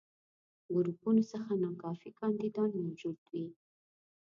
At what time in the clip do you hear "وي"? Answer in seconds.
3.31-3.45